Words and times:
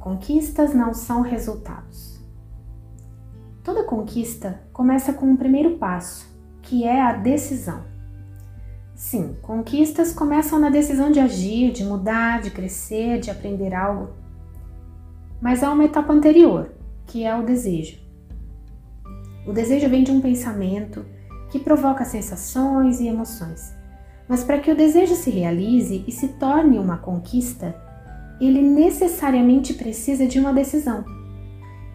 Conquistas 0.00 0.72
não 0.72 0.94
são 0.94 1.20
resultados. 1.20 2.20
Toda 3.62 3.84
conquista 3.84 4.60
começa 4.72 5.12
com 5.12 5.26
um 5.26 5.36
primeiro 5.36 5.78
passo, 5.78 6.26
que 6.62 6.84
é 6.84 7.02
a 7.02 7.12
decisão. 7.12 7.82
Sim, 8.94 9.36
conquistas 9.42 10.12
começam 10.12 10.58
na 10.58 10.70
decisão 10.70 11.10
de 11.10 11.20
agir, 11.20 11.70
de 11.70 11.84
mudar, 11.84 12.40
de 12.40 12.50
crescer, 12.50 13.20
de 13.20 13.30
aprender 13.30 13.74
algo. 13.74 14.14
Mas 15.38 15.62
há 15.62 15.70
uma 15.70 15.84
etapa 15.84 16.14
anterior, 16.14 16.70
que 17.06 17.24
é 17.24 17.36
o 17.36 17.44
desejo. 17.44 17.98
O 19.46 19.52
desejo 19.52 19.88
vem 19.90 20.02
de 20.02 20.10
um 20.10 20.20
pensamento 20.20 21.04
que 21.50 21.58
provoca 21.58 22.06
sensações 22.06 23.00
e 23.00 23.06
emoções. 23.06 23.75
Mas 24.28 24.42
para 24.42 24.58
que 24.58 24.70
o 24.70 24.76
desejo 24.76 25.14
se 25.14 25.30
realize 25.30 26.04
e 26.06 26.12
se 26.12 26.28
torne 26.28 26.78
uma 26.78 26.96
conquista, 26.96 27.74
ele 28.40 28.60
necessariamente 28.60 29.74
precisa 29.74 30.26
de 30.26 30.38
uma 30.38 30.52
decisão. 30.52 31.04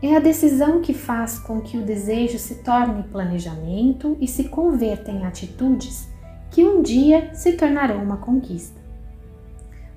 É 0.02 0.16
a 0.16 0.20
decisão 0.20 0.82
que 0.82 0.94
faz 0.94 1.38
com 1.38 1.62
que 1.62 1.78
o 1.78 1.84
desejo 1.84 2.40
se 2.40 2.56
torne 2.64 3.04
planejamento 3.04 4.18
e 4.20 4.28
se 4.28 4.46
converta 4.46 5.12
em 5.12 5.26
atitudes 5.26 6.10
que 6.50 6.66
um 6.66 6.82
dia 6.82 7.34
se 7.34 7.54
tornarão 7.54 8.04
uma 8.04 8.18
conquista. 8.18 8.82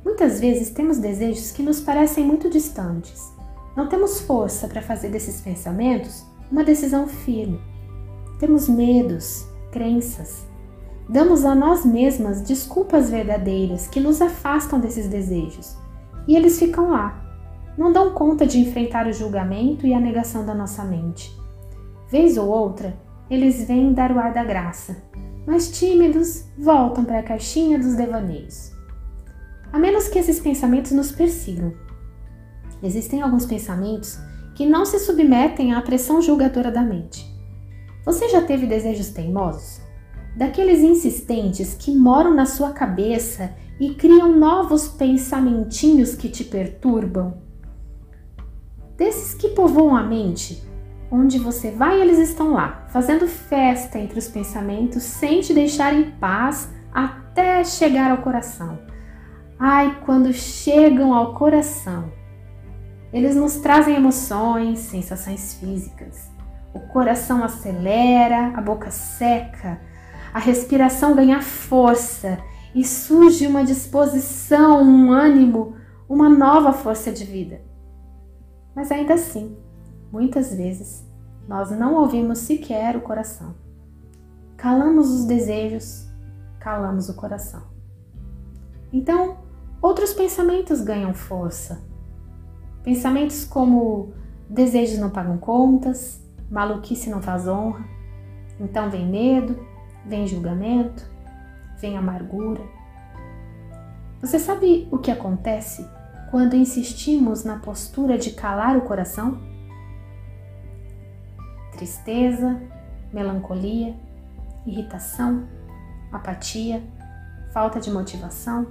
Muitas 0.05 0.39
vezes 0.39 0.71
temos 0.71 0.99
desejos 0.99 1.51
que 1.51 1.63
nos 1.63 1.81
parecem 1.81 2.25
muito 2.25 2.51
distantes. 2.51 3.33
Não 3.75 3.89
temos 3.89 4.21
força 4.21 4.69
para 4.69 4.83
fazer 4.83 5.09
desses 5.09 5.41
pensamentos 5.41 6.25
uma 6.53 6.63
decisão 6.63 7.09
firme. 7.09 7.59
Temos 8.39 8.69
medos, 8.69 9.47
crenças. 9.73 10.47
Damos 11.09 11.45
a 11.45 11.55
nós 11.55 11.85
mesmas 11.85 12.41
desculpas 12.41 13.11
verdadeiras 13.11 13.87
que 13.87 14.01
nos 14.01 14.23
afastam 14.23 14.81
desses 14.81 15.07
desejos. 15.07 15.77
E 16.27 16.35
eles 16.35 16.59
ficam 16.59 16.91
lá. 16.91 17.23
Não 17.77 17.93
dão 17.93 18.15
conta 18.15 18.47
de 18.47 18.59
enfrentar 18.59 19.07
o 19.07 19.13
julgamento 19.13 19.87
e 19.87 19.93
a 19.93 20.01
negação 20.01 20.47
da 20.47 20.55
nossa 20.55 20.83
mente. 20.85 21.31
Vez 22.09 22.39
ou 22.39 22.49
outra, 22.49 22.97
eles 23.29 23.67
vêm 23.67 23.93
dar 23.93 24.13
o 24.13 24.19
ar 24.19 24.33
da 24.33 24.45
graça, 24.45 24.97
mas 25.47 25.71
tímidos 25.79 26.45
voltam 26.59 27.05
para 27.05 27.19
a 27.19 27.23
caixinha 27.23 27.79
dos 27.79 27.95
devaneios. 27.95 28.73
A 29.73 29.79
menos 29.79 30.09
que 30.09 30.19
esses 30.19 30.39
pensamentos 30.41 30.93
nos 30.93 31.11
persigam. 31.11 31.75
Existem 32.83 33.21
alguns 33.21 33.45
pensamentos 33.45 34.19
que 34.55 34.65
não 34.65 34.85
se 34.85 34.99
submetem 35.01 35.75
à 35.75 35.83
pressão 35.83 36.23
julgadora 36.23 36.71
da 36.71 36.83
mente. 36.83 37.27
Você 38.07 38.29
já 38.29 38.43
teve 38.43 38.67
desejos 38.67 39.09
teimosos? 39.09 39.81
Daqueles 40.37 40.81
insistentes 40.81 41.75
que 41.75 41.95
moram 41.95 42.35
na 42.35 42.45
sua 42.45 42.73
cabeça 42.73 43.55
e 43.79 43.95
criam 43.95 44.37
novos 44.37 44.89
pensamentinhos 44.89 46.17
que 46.17 46.29
te 46.29 46.43
perturbam? 46.43 47.39
Desses 48.97 49.35
que 49.35 49.51
povoam 49.51 49.97
a 49.97 50.03
mente, 50.03 50.63
onde 51.11 51.39
você 51.39 51.71
vai, 51.71 52.01
eles 52.01 52.19
estão 52.19 52.53
lá, 52.53 52.85
fazendo 52.89 53.29
festa 53.29 53.99
entre 53.99 54.19
os 54.19 54.27
pensamentos 54.27 55.05
sem 55.05 55.41
te 55.41 55.55
deixar 55.55 55.95
em 55.95 56.11
paz 56.13 56.69
até 56.93 57.63
chegar 57.63 58.11
ao 58.11 58.19
coração. 58.19 58.79
Ai, 59.59 60.01
quando 60.05 60.33
chegam 60.33 61.15
ao 61.15 61.35
coração, 61.35 62.13
eles 63.13 63.37
nos 63.37 63.57
trazem 63.59 63.95
emoções, 63.95 64.81
sensações 64.81 65.55
físicas. 65.55 66.29
O 66.75 66.81
coração 66.81 67.45
acelera, 67.45 68.53
a 68.57 68.61
boca 68.61 68.91
seca, 68.91 69.81
a 70.35 70.39
respiração 70.39 71.15
ganha 71.15 71.41
força 71.41 72.39
e 72.75 72.85
surge 72.85 73.47
uma 73.47 73.65
disposição, 73.65 74.83
um 74.83 75.11
ânimo, 75.11 75.77
uma 76.07 76.29
nova 76.29 76.75
força 76.75 77.11
de 77.11 77.25
vida. 77.25 77.63
Mas 78.77 78.93
ainda 78.93 79.15
assim, 79.15 79.57
muitas 80.13 80.53
vezes, 80.53 81.09
nós 81.49 81.71
não 81.71 81.95
ouvimos 81.95 82.41
sequer 82.41 82.97
o 82.97 83.01
coração. 83.01 83.55
Calamos 84.57 85.11
os 85.11 85.25
desejos, 85.25 86.07
calamos 86.59 87.09
o 87.09 87.15
coração. 87.15 87.63
Então, 88.93 89.39
outros 89.81 90.13
pensamentos 90.13 90.83
ganham 90.83 91.15
força 91.15 91.95
Pensamentos 92.85 93.47
como 93.47 94.13
desejos 94.49 94.99
não 94.99 95.09
pagam 95.09 95.39
contas, 95.39 96.23
maluquice 96.51 97.09
não 97.09 97.23
faz 97.23 97.49
honra. 97.49 97.83
Então 98.61 98.91
vem 98.91 99.09
medo, 99.09 99.59
vem 100.07 100.27
julgamento, 100.27 101.05
vem 101.79 101.97
amargura. 101.97 102.63
Você 104.21 104.39
sabe 104.39 104.89
o 104.91 104.99
que 104.99 105.11
acontece 105.11 105.87
quando 106.31 106.57
insistimos 106.57 107.45
na 107.45 107.59
postura 107.59 108.17
de 108.17 108.31
calar 108.31 108.77
o 108.77 108.83
coração? 108.83 109.41
Tristeza, 111.73 112.61
melancolia, 113.13 113.95
irritação, 114.67 115.47
apatia, 116.11 116.83
falta 117.53 117.79
de 117.79 117.91
motivação. 117.91 118.67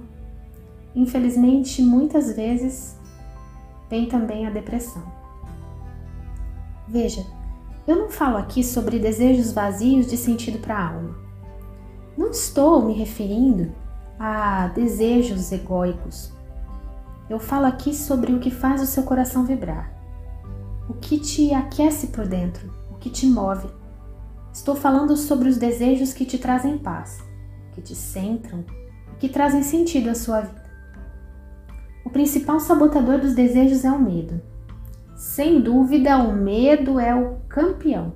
Infelizmente, 0.94 1.82
muitas 1.82 2.34
vezes 2.34 2.98
tem 3.88 4.06
também 4.06 4.46
a 4.46 4.50
depressão. 4.50 5.02
Veja, 6.86 7.24
eu 7.86 7.96
não 7.96 8.10
falo 8.10 8.36
aqui 8.36 8.62
sobre 8.62 8.98
desejos 8.98 9.52
vazios 9.52 10.06
de 10.06 10.16
sentido 10.16 10.58
para 10.58 10.76
a 10.76 10.88
alma. 10.94 11.23
Não 12.16 12.30
estou 12.30 12.84
me 12.84 12.92
referindo 12.92 13.72
a 14.18 14.68
desejos 14.68 15.50
egóicos. 15.50 16.32
Eu 17.28 17.40
falo 17.40 17.66
aqui 17.66 17.92
sobre 17.92 18.32
o 18.32 18.38
que 18.38 18.50
faz 18.50 18.80
o 18.82 18.86
seu 18.86 19.02
coração 19.02 19.44
vibrar, 19.44 19.90
o 20.88 20.94
que 20.94 21.18
te 21.18 21.52
aquece 21.52 22.08
por 22.08 22.26
dentro, 22.26 22.72
o 22.92 22.94
que 22.94 23.10
te 23.10 23.26
move. 23.26 23.68
Estou 24.52 24.76
falando 24.76 25.16
sobre 25.16 25.48
os 25.48 25.56
desejos 25.56 26.12
que 26.12 26.24
te 26.24 26.38
trazem 26.38 26.78
paz, 26.78 27.18
que 27.72 27.82
te 27.82 27.96
centram 27.96 28.64
e 29.12 29.16
que 29.18 29.28
trazem 29.28 29.64
sentido 29.64 30.10
à 30.10 30.14
sua 30.14 30.42
vida. 30.42 30.62
O 32.04 32.10
principal 32.10 32.60
sabotador 32.60 33.18
dos 33.18 33.34
desejos 33.34 33.84
é 33.84 33.90
o 33.90 33.98
medo. 33.98 34.40
Sem 35.16 35.60
dúvida, 35.60 36.18
o 36.18 36.32
medo 36.32 37.00
é 37.00 37.14
o 37.14 37.38
campeão. 37.48 38.12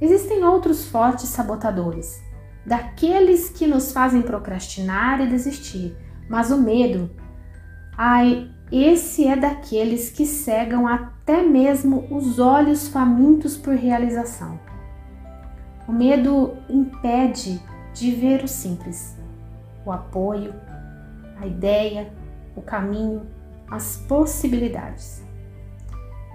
Existem 0.00 0.44
outros 0.44 0.86
fortes 0.86 1.28
sabotadores, 1.28 2.20
daqueles 2.64 3.48
que 3.48 3.66
nos 3.66 3.92
fazem 3.92 4.22
procrastinar 4.22 5.20
e 5.20 5.28
desistir, 5.28 5.96
mas 6.28 6.50
o 6.50 6.60
medo, 6.60 7.10
ai, 7.96 8.50
esse 8.70 9.26
é 9.26 9.34
daqueles 9.34 10.10
que 10.10 10.26
cegam 10.26 10.86
até 10.86 11.42
mesmo 11.42 12.06
os 12.10 12.38
olhos 12.38 12.88
famintos 12.88 13.56
por 13.56 13.74
realização. 13.74 14.60
O 15.86 15.92
medo 15.92 16.54
impede 16.68 17.60
de 17.94 18.10
ver 18.10 18.44
o 18.44 18.48
simples, 18.48 19.16
o 19.86 19.90
apoio, 19.90 20.54
a 21.40 21.46
ideia, 21.46 22.12
o 22.54 22.60
caminho, 22.60 23.22
as 23.70 23.96
possibilidades. 23.96 25.22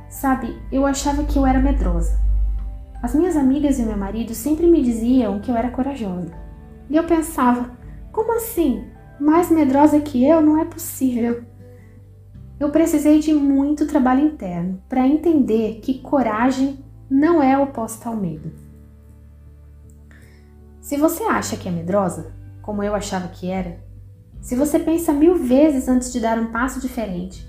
Sabe, 0.10 0.60
eu 0.72 0.86
achava 0.86 1.24
que 1.24 1.38
eu 1.38 1.46
era 1.46 1.60
medrosa. 1.60 2.20
As 3.04 3.14
minhas 3.14 3.36
amigas 3.36 3.80
e 3.80 3.84
meu 3.84 3.98
marido 3.98 4.34
sempre 4.34 4.66
me 4.66 4.82
diziam 4.82 5.42
que 5.42 5.52
eu 5.52 5.58
era 5.58 5.70
corajosa. 5.70 6.32
E 6.90 6.96
eu 6.96 7.04
pensava, 7.04 7.78
como 8.14 8.38
assim? 8.38 8.86
Mais 9.20 9.52
medrosa 9.52 10.00
que 10.00 10.24
eu 10.26 10.42
não 10.42 10.58
é 10.58 10.64
possível. 10.64 11.44
Eu 12.58 12.70
precisei 12.70 13.20
de 13.20 13.34
muito 13.34 13.86
trabalho 13.86 14.26
interno 14.26 14.82
para 14.88 15.06
entender 15.06 15.82
que 15.82 16.00
coragem 16.00 16.80
não 17.10 17.44
é 17.44 17.58
oposta 17.58 18.08
ao 18.08 18.16
medo. 18.16 18.54
Se 20.80 20.96
você 20.96 21.24
acha 21.24 21.58
que 21.58 21.68
é 21.68 21.72
medrosa, 21.72 22.34
como 22.62 22.82
eu 22.82 22.96
achava 22.96 23.28
que 23.28 23.50
era, 23.50 23.84
se 24.40 24.56
você 24.56 24.80
pensa 24.80 25.12
mil 25.12 25.36
vezes 25.36 25.90
antes 25.90 26.10
de 26.14 26.22
dar 26.22 26.40
um 26.40 26.54
passo 26.54 26.80
diferente, 26.80 27.46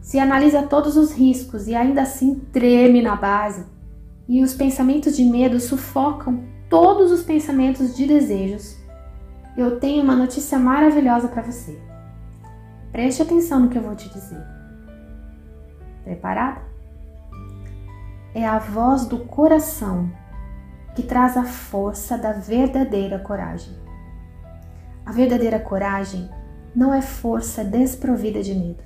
se 0.00 0.20
analisa 0.20 0.62
todos 0.62 0.96
os 0.96 1.10
riscos 1.10 1.66
e 1.66 1.74
ainda 1.74 2.02
assim 2.02 2.36
treme 2.52 3.02
na 3.02 3.16
base, 3.16 3.66
e 4.28 4.42
os 4.42 4.54
pensamentos 4.54 5.16
de 5.16 5.24
medo 5.24 5.58
sufocam 5.60 6.44
todos 6.68 7.10
os 7.10 7.22
pensamentos 7.22 7.96
de 7.96 8.06
desejos, 8.06 8.76
eu 9.56 9.78
tenho 9.78 10.02
uma 10.02 10.16
notícia 10.16 10.58
maravilhosa 10.58 11.28
para 11.28 11.42
você. 11.42 11.78
Preste 12.90 13.22
atenção 13.22 13.60
no 13.60 13.68
que 13.68 13.76
eu 13.76 13.82
vou 13.82 13.94
te 13.94 14.08
dizer. 14.08 14.42
Preparada? 16.04 16.62
É 18.34 18.46
a 18.46 18.58
voz 18.58 19.06
do 19.06 19.18
coração 19.18 20.10
que 20.94 21.02
traz 21.02 21.36
a 21.36 21.44
força 21.44 22.16
da 22.16 22.32
verdadeira 22.32 23.18
coragem. 23.18 23.74
A 25.04 25.12
verdadeira 25.12 25.58
coragem 25.58 26.30
não 26.74 26.94
é 26.94 27.02
força 27.02 27.62
desprovida 27.62 28.42
de 28.42 28.54
medo. 28.54 28.82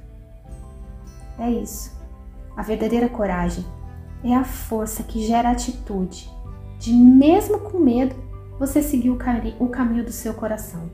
É 1.38 1.50
isso. 1.50 1.94
A 2.56 2.62
verdadeira 2.62 3.08
coragem 3.08 3.64
é 4.24 4.34
a 4.34 4.44
força 4.44 5.02
que 5.02 5.26
gera 5.26 5.50
atitude, 5.50 6.30
de 6.78 6.92
mesmo 6.92 7.60
com 7.60 7.78
medo, 7.78 8.14
você 8.58 8.82
seguir 8.82 9.10
o, 9.10 9.18
o 9.58 9.68
caminho 9.68 10.04
do 10.04 10.12
seu 10.12 10.34
coração. 10.34 10.90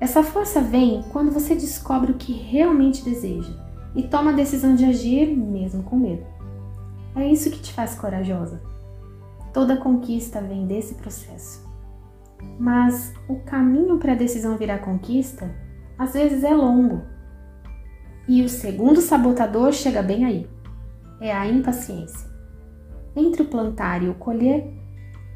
Essa 0.00 0.22
força 0.22 0.60
vem 0.60 1.04
quando 1.12 1.30
você 1.30 1.54
descobre 1.54 2.12
o 2.12 2.16
que 2.16 2.32
realmente 2.32 3.04
deseja 3.04 3.52
e 3.94 4.02
toma 4.02 4.30
a 4.30 4.34
decisão 4.34 4.74
de 4.74 4.84
agir 4.84 5.26
mesmo 5.26 5.82
com 5.82 5.96
medo. 5.96 6.24
É 7.14 7.26
isso 7.26 7.50
que 7.50 7.60
te 7.60 7.72
faz 7.72 7.94
corajosa. 7.94 8.62
Toda 9.52 9.76
conquista 9.76 10.40
vem 10.40 10.66
desse 10.66 10.94
processo. 10.94 11.68
Mas 12.58 13.12
o 13.28 13.36
caminho 13.40 13.98
para 13.98 14.12
a 14.12 14.16
decisão 14.16 14.56
virar 14.56 14.78
conquista 14.78 15.54
às 15.98 16.14
vezes 16.14 16.44
é 16.44 16.54
longo. 16.54 17.02
E 18.26 18.42
o 18.42 18.48
segundo 18.48 19.00
sabotador 19.00 19.72
chega 19.72 20.02
bem 20.02 20.24
aí. 20.24 20.48
É 21.20 21.32
a 21.32 21.46
impaciência. 21.46 22.28
Entre 23.14 23.42
o 23.42 23.46
plantar 23.46 24.02
e 24.02 24.08
o 24.08 24.14
colher, 24.14 24.72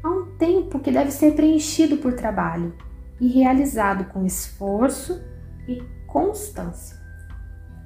há 0.03 0.09
um 0.09 0.35
tempo 0.37 0.79
que 0.79 0.91
deve 0.91 1.11
ser 1.11 1.35
preenchido 1.35 1.97
por 1.97 2.13
trabalho 2.13 2.73
e 3.19 3.27
realizado 3.27 4.05
com 4.05 4.25
esforço 4.25 5.21
e 5.67 5.83
constância. 6.07 6.97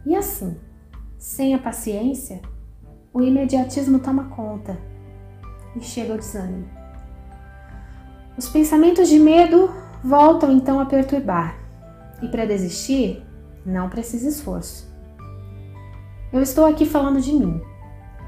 E 0.06 0.16
assim, 0.16 0.58
sem 1.18 1.54
a 1.54 1.60
paciência, 1.60 2.42
o 3.14 3.22
imediatismo 3.22 4.00
toma 4.00 4.30
conta 4.30 4.78
e 5.76 5.82
chega 5.82 6.14
o 6.14 6.18
desânimo. 6.18 6.68
Os 8.38 8.48
pensamentos 8.48 9.10
de 9.10 9.20
medo 9.20 9.70
voltam 10.04 10.52
então 10.52 10.80
a 10.80 10.86
perturbar, 10.86 11.60
e 12.22 12.28
para 12.28 12.46
desistir, 12.46 13.26
não 13.66 13.90
precisa 13.90 14.30
esforço. 14.30 14.90
Eu 16.32 16.42
estou 16.42 16.66
aqui 16.66 16.86
falando 16.86 17.20
de 17.20 17.34
mim. 17.34 17.62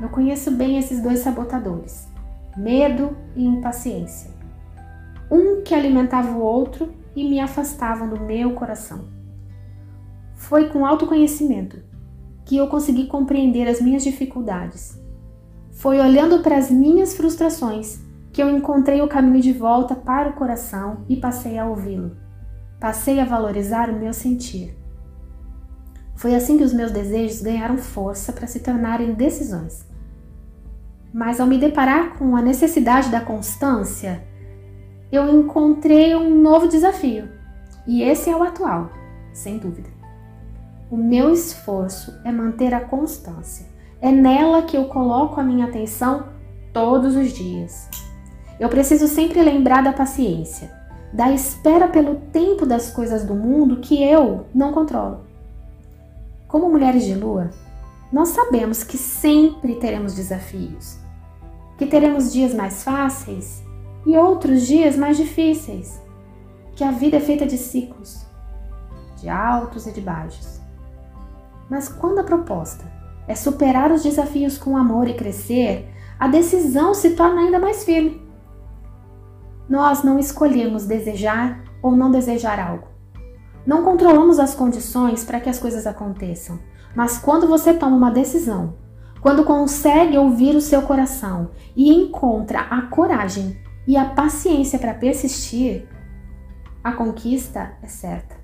Eu 0.02 0.10
conheço 0.10 0.50
bem 0.50 0.80
esses 0.80 1.00
dois 1.00 1.20
sabotadores: 1.20 2.08
medo 2.58 3.16
e 3.36 3.46
impaciência. 3.46 4.32
Um 5.30 5.62
que 5.62 5.76
alimentava 5.76 6.32
o 6.32 6.42
outro 6.42 6.92
e 7.16 7.24
me 7.24 7.40
afastava 7.40 8.08
do 8.08 8.20
meu 8.20 8.54
coração. 8.54 9.06
Foi 10.34 10.70
com 10.70 10.86
autoconhecimento 10.86 11.84
que 12.44 12.58
eu 12.58 12.68
consegui 12.68 13.06
compreender 13.06 13.68
as 13.68 13.80
minhas 13.80 14.04
dificuldades. 14.04 15.00
Foi 15.72 16.00
olhando 16.00 16.40
para 16.40 16.58
as 16.58 16.72
minhas 16.72 17.14
frustrações 17.14 18.00
que 18.34 18.42
eu 18.42 18.50
encontrei 18.50 19.02
o 19.02 19.08
caminho 19.08 19.42
de 19.42 19.54
volta 19.54 19.96
para 19.96 20.30
o 20.30 20.34
coração 20.34 21.06
e 21.08 21.16
passei 21.16 21.58
a 21.58 21.68
ouvi-lo. 21.68 22.18
Passei 22.80 23.20
a 23.20 23.26
valorizar 23.26 23.90
o 23.90 24.00
meu 24.00 24.14
sentir. 24.14 24.76
Foi 26.16 26.34
assim 26.34 26.58
que 26.58 26.64
os 26.64 26.74
meus 26.74 26.92
desejos 26.92 27.42
ganharam 27.42 27.78
força 27.78 28.34
para 28.34 28.48
se 28.48 28.60
tornarem 28.60 29.14
decisões. 29.14 29.91
Mas 31.14 31.40
ao 31.40 31.48
me 31.48 31.58
deparar 31.58 32.18
com 32.18 32.36
a 32.36 32.42
necessidade 32.42 33.10
da 33.10 33.20
constância, 33.20 34.24
eu 35.12 35.30
encontrei 35.30 36.16
um 36.16 36.42
novo 36.42 36.68
desafio. 36.68 37.28
E 37.86 38.02
esse 38.02 38.30
é 38.30 38.36
o 38.36 38.44
atual, 38.44 38.90
sem 39.34 39.58
dúvida. 39.58 39.90
O 40.90 40.96
meu 40.96 41.32
esforço 41.32 42.20
é 42.24 42.32
manter 42.32 42.74
a 42.74 42.82
constância. 42.82 43.66
É 44.02 44.12
nela 44.12 44.62
que 44.62 44.76
eu 44.76 44.86
coloco 44.86 45.40
a 45.40 45.44
minha 45.44 45.66
atenção 45.66 46.26
todos 46.74 47.16
os 47.16 47.32
dias. 47.32 47.90
Eu 48.60 48.70
preciso 48.70 49.08
sempre 49.08 49.42
lembrar 49.42 49.84
da 49.84 49.92
paciência, 49.92 50.72
da 51.12 51.32
espera 51.32 51.88
pelo 51.88 52.16
tempo 52.32 52.66
das 52.66 52.92
coisas 52.92 53.26
do 53.26 53.36
mundo 53.36 53.78
que 53.78 54.02
eu 54.04 54.46
não 54.54 54.72
controlo. 54.72 55.22
Como 56.48 56.70
mulheres 56.70 57.04
de 57.04 57.16
lua, 57.16 57.50
nós 58.12 58.30
sabemos 58.30 58.84
que 58.84 58.98
sempre 58.98 59.76
teremos 59.76 60.14
desafios, 60.14 61.00
que 61.78 61.86
teremos 61.86 62.34
dias 62.34 62.54
mais 62.54 62.84
fáceis 62.84 63.64
e 64.06 64.18
outros 64.18 64.68
dias 64.68 64.98
mais 64.98 65.16
difíceis, 65.16 66.02
que 66.76 66.84
a 66.84 66.92
vida 66.92 67.18
é 67.18 67.22
feita 67.22 67.46
de 67.46 67.58
ciclos, 67.58 68.26
de 69.18 69.30
altos 69.30 69.88
e 69.88 69.94
de 69.94 70.02
baixos. 70.02 70.60
Mas 71.70 71.88
quando 71.88 72.20
a 72.20 72.24
proposta 72.24 72.84
é 73.28 73.36
superar 73.36 73.92
os 73.92 74.04
desafios 74.04 74.58
com 74.58 74.76
amor 74.76 75.08
e 75.08 75.14
crescer, 75.14 75.90
a 76.20 76.28
decisão 76.28 76.94
se 76.94 77.12
torna 77.12 77.42
ainda 77.42 77.60
mais 77.60 77.86
firme. 77.86 78.22
Nós 79.70 80.04
não 80.04 80.20
escolhemos 80.20 80.86
desejar 80.86 81.64
ou 81.82 81.96
não 81.96 82.12
desejar 82.12 82.60
algo. 82.60 82.88
Não 83.66 83.84
controlamos 83.84 84.38
as 84.38 84.54
condições 84.54 85.24
para 85.24 85.40
que 85.40 85.50
as 85.50 85.60
coisas 85.60 85.88
aconteçam, 85.88 86.60
mas 86.96 87.18
quando 87.18 87.48
você 87.48 87.74
toma 87.74 87.96
uma 87.96 88.12
decisão, 88.12 88.76
quando 89.22 89.44
consegue 89.44 90.18
ouvir 90.18 90.56
o 90.56 90.62
seu 90.62 90.82
coração 90.82 91.52
e 91.76 91.94
encontra 91.94 92.62
a 92.62 92.82
coragem 92.84 93.58
e 93.88 93.96
a 93.96 94.06
paciência 94.06 94.80
para 94.80 94.94
persistir, 94.94 95.88
a 96.84 96.92
conquista 96.92 97.74
é 97.82 97.88
certa. 97.88 98.36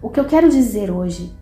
O 0.00 0.08
que 0.08 0.18
eu 0.18 0.24
quero 0.24 0.48
dizer 0.48 0.90
hoje 0.90 1.36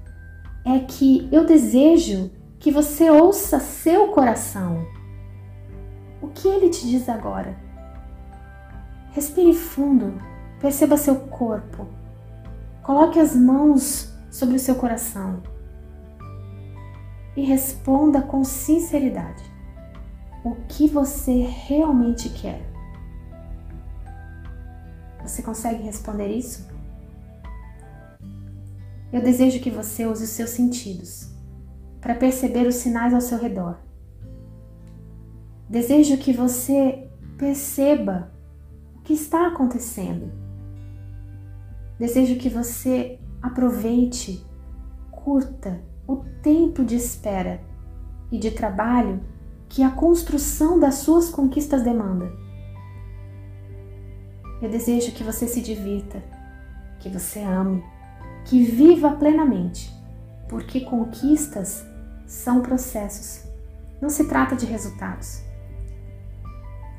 é 0.65 0.81
que 0.81 1.29
eu 1.33 1.47
desejo 1.47 2.31
que 2.59 2.71
você 2.71 3.09
ouça 3.09 3.59
seu 3.59 4.09
coração. 4.09 4.85
O 6.21 6.29
que 6.29 6.47
ele 6.47 6.69
te 6.69 6.87
diz 6.87 7.09
agora? 7.09 7.57
Respire 9.13 9.55
fundo, 9.55 10.21
perceba 10.61 10.97
seu 10.97 11.17
corpo. 11.17 11.87
Coloque 12.83 13.19
as 13.19 13.35
mãos 13.35 14.13
sobre 14.31 14.57
o 14.57 14.61
seu 14.61 14.75
coração 14.75 15.43
e 17.41 17.45
responda 17.45 18.21
com 18.21 18.45
sinceridade 18.45 19.43
o 20.45 20.55
que 20.69 20.87
você 20.87 21.43
realmente 21.43 22.29
quer. 22.29 22.61
Você 25.23 25.43
consegue 25.43 25.83
responder 25.83 26.29
isso? 26.29 26.69
Eu 29.11 29.23
desejo 29.23 29.61
que 29.61 29.71
você 29.71 30.07
use 30.07 30.25
os 30.25 30.31
seus 30.31 30.51
sentidos 30.51 31.31
para 32.01 32.15
perceber 32.15 32.67
os 32.67 32.75
sinais 32.75 33.15
ao 33.15 33.23
seu 33.23 33.39
redor. 33.39 33.79
Desejo 35.69 36.19
que 36.19 36.33
você 36.33 37.09
perceba 37.39 38.31
que 39.03 39.15
está 39.15 39.47
acontecendo. 39.47 40.31
Desejo 41.99 42.37
que 42.37 42.51
você 42.51 43.19
aproveite, 43.43 44.45
curta 45.11 45.90
o 46.11 46.25
tempo 46.43 46.85
de 46.85 46.97
espera 46.97 47.61
e 48.33 48.39
de 48.39 48.51
trabalho 48.51 49.21
que 49.69 49.81
a 49.81 49.91
construção 49.91 50.77
das 50.81 50.97
suas 50.97 51.31
conquistas 51.31 51.85
demanda. 51.85 52.33
Eu 54.61 54.69
desejo 54.69 55.13
que 55.13 55.23
você 55.23 55.47
se 55.47 55.63
divirta, 55.63 56.21
que 56.99 57.09
você 57.09 57.39
ame, 57.39 57.85
que 58.45 58.65
viva 58.65 59.13
plenamente, 59.13 59.95
porque 60.49 60.81
conquistas 60.81 61.87
são 62.27 62.61
processos, 62.61 63.49
não 64.01 64.09
se 64.09 64.27
trata 64.27 64.57
de 64.57 64.67
resultados. 64.67 65.45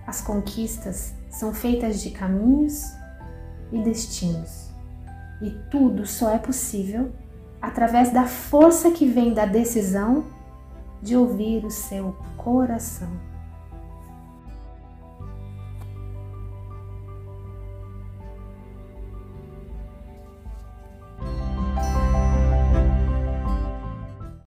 As 0.07 0.21
conquistas 0.21 1.13
são 1.29 1.53
feitas 1.53 2.01
de 2.01 2.11
caminhos 2.11 2.93
e 3.73 3.81
destinos, 3.83 4.71
e 5.41 5.51
tudo 5.69 6.07
só 6.07 6.31
é 6.31 6.37
possível 6.37 7.11
através 7.61 8.11
da 8.11 8.25
força 8.25 8.91
que 8.91 9.05
vem 9.05 9.33
da 9.33 9.45
decisão 9.45 10.23
de 11.01 11.15
ouvir 11.15 11.63
o 11.65 11.69
seu 11.69 12.15
coração. 12.37 13.30